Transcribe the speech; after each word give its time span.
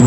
Hey 0.00 0.06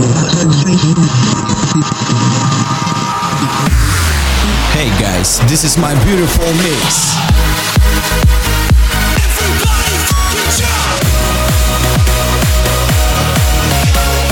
guys, 5.00 5.38
this 5.47 5.63
is 5.63 5.77
my 5.77 5.93
beautiful 6.04 6.47
mix. 6.66 7.13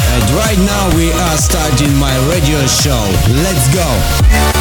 And 0.09 0.31
right 0.31 0.57
now 0.65 0.89
we 0.97 1.11
are 1.11 1.37
starting 1.37 1.95
my 1.97 2.17
radio 2.27 2.65
show. 2.65 3.05
Let's 3.43 3.71
go. 3.71 4.60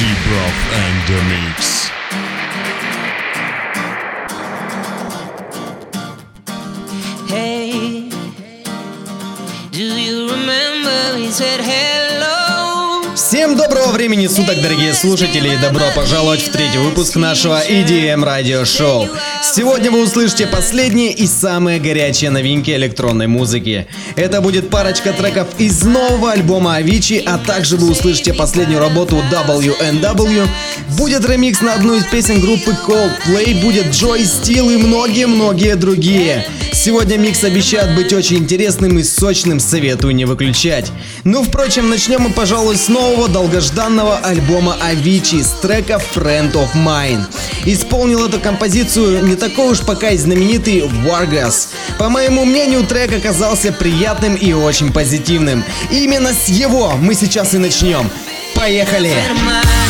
Broth 0.00 0.60
and 0.72 0.96
the 1.08 1.18
Mix. 1.28 1.90
Hey, 7.28 8.08
do 9.70 9.84
you 9.84 10.30
remember 10.30 11.16
we 11.16 11.30
said 11.30 11.60
hello? 11.60 13.14
Всем 13.14 13.56
доброго 13.56 13.92
времени 13.92 14.26
суток, 14.26 14.62
дорогие 14.62 14.94
слушатели, 14.94 15.50
и 15.54 15.56
добро 15.58 15.84
пожаловать 15.94 16.40
в 16.40 16.50
третий 16.50 16.78
выпуск 16.78 17.16
нашего 17.16 17.62
EDM 17.62 18.24
радиошоу. 18.24 19.06
Сегодня 19.42 19.90
вы 19.90 20.02
услышите 20.02 20.46
последние 20.46 21.12
и 21.12 21.26
самые 21.26 21.80
горячие 21.80 22.30
новинки 22.30 22.70
электронной 22.70 23.26
музыки. 23.26 23.86
Это 24.14 24.42
будет 24.42 24.68
парочка 24.68 25.14
треков 25.14 25.48
из 25.58 25.82
нового 25.82 26.32
альбома 26.32 26.78
Avicii, 26.78 27.22
а 27.24 27.38
также 27.38 27.78
вы 27.78 27.90
услышите 27.90 28.34
последнюю 28.34 28.80
работу 28.80 29.16
WNW. 29.32 30.46
Будет 30.98 31.26
ремикс 31.26 31.62
на 31.62 31.74
одну 31.74 31.96
из 31.96 32.04
песен 32.04 32.40
группы 32.40 32.76
Coldplay, 32.86 33.58
будет 33.62 33.86
Joy 33.86 34.20
Steel 34.22 34.74
и 34.74 34.76
многие-многие 34.76 35.74
другие. 35.74 36.46
Сегодня 36.72 37.16
микс 37.16 37.42
обещает 37.42 37.94
быть 37.94 38.12
очень 38.12 38.38
интересным 38.38 38.98
и 38.98 39.02
сочным, 39.02 39.58
советую 39.58 40.14
не 40.14 40.24
выключать. 40.24 40.92
Ну, 41.24 41.42
впрочем, 41.42 41.90
начнем 41.90 42.22
мы, 42.22 42.30
пожалуй, 42.30 42.76
с 42.76 42.88
нового 42.88 43.28
долгожданного 43.28 44.18
альбома 44.18 44.76
Avicii 44.80 45.42
с 45.42 45.60
трека 45.60 46.00
Friend 46.14 46.52
of 46.52 46.68
Mine. 46.74 47.24
Исполнил 47.66 48.24
эту 48.24 48.38
композицию 48.38 49.29
не 49.30 49.36
такой 49.36 49.70
уж 49.70 49.80
пока 49.80 50.10
и 50.10 50.16
знаменитый 50.16 50.80
Vargas. 50.80 51.68
По 51.98 52.08
моему 52.08 52.44
мнению, 52.44 52.84
трек 52.84 53.12
оказался 53.12 53.72
приятным 53.72 54.34
и 54.34 54.52
очень 54.52 54.92
позитивным. 54.92 55.64
И 55.92 56.02
именно 56.02 56.32
с 56.32 56.48
его 56.48 56.94
мы 56.96 57.14
сейчас 57.14 57.54
и 57.54 57.58
начнем. 57.58 58.10
Поехали! 58.56 59.10
Hey, 59.10 59.89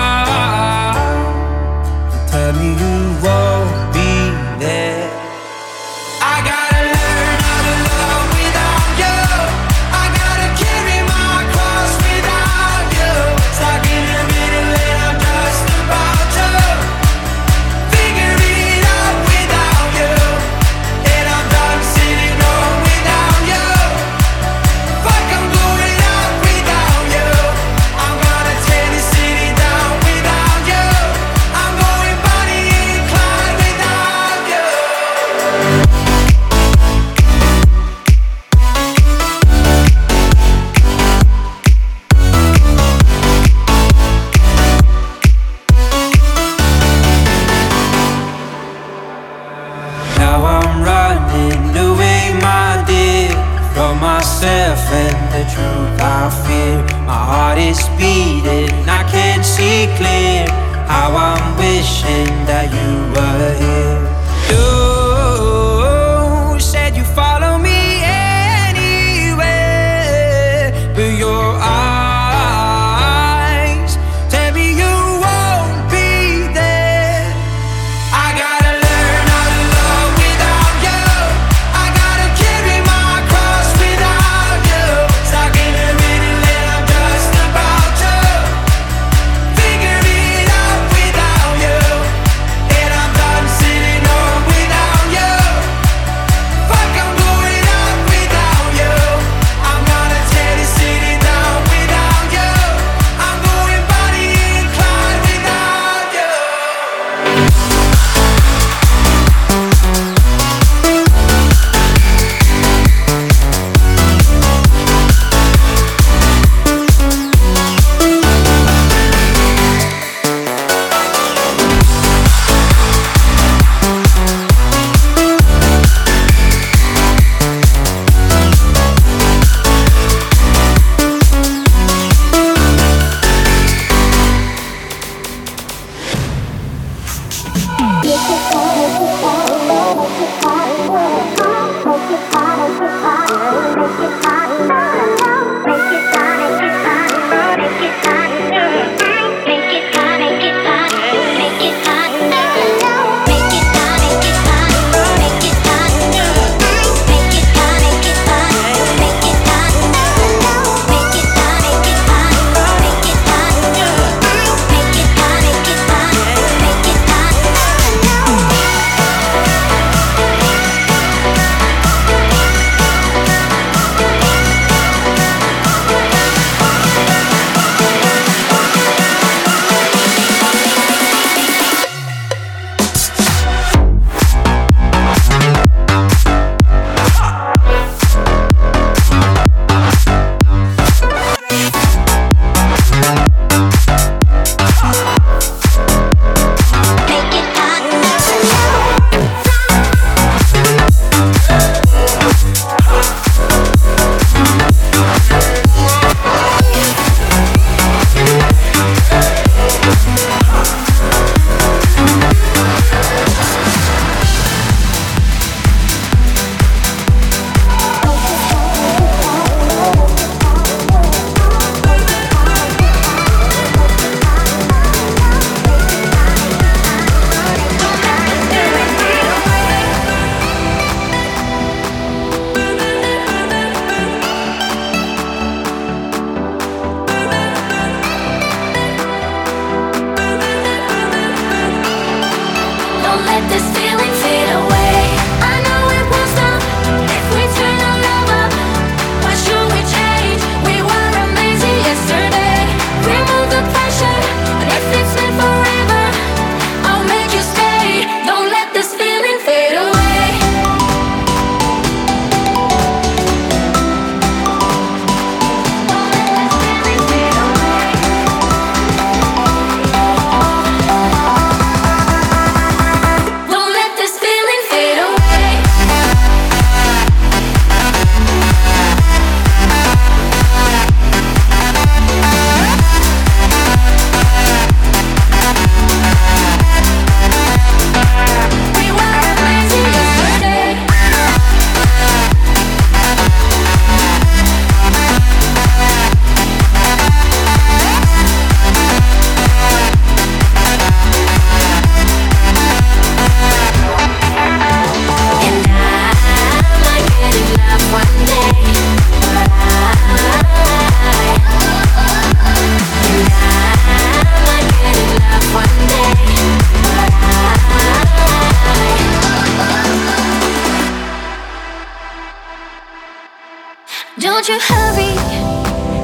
Don't 324.21 324.47
you 324.47 324.59
hurry, 324.59 325.17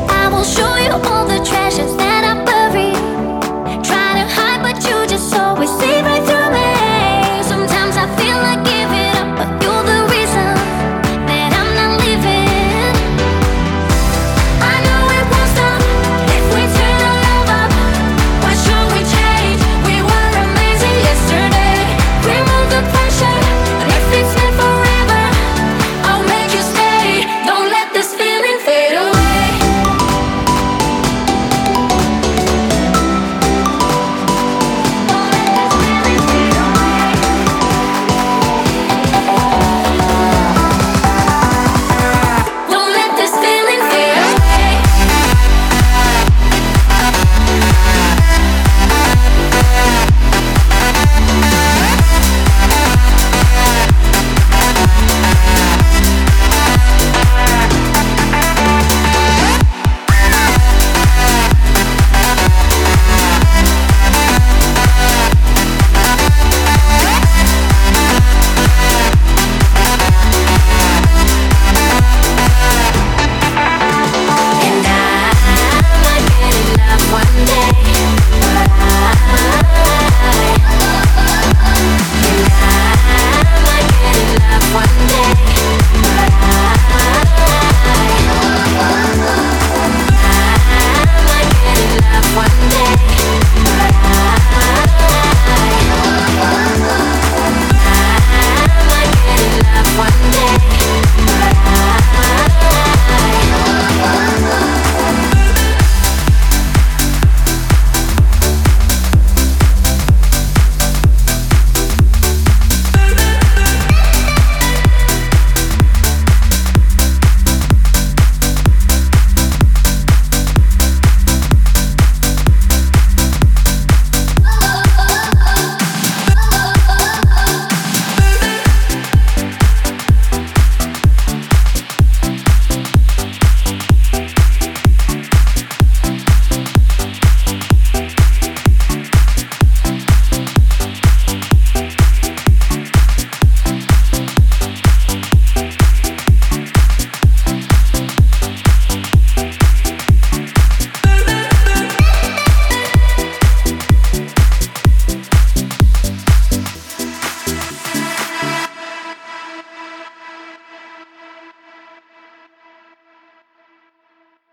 I 0.09 0.27
will 0.31 0.43
show 0.43 0.75
you 0.77 0.89
all 1.07 1.27
the 1.27 1.37
treasures 1.45 1.93